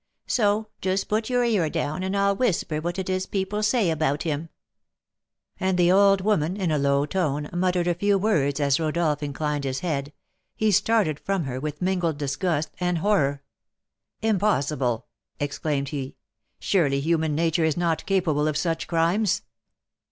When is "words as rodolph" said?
8.17-9.21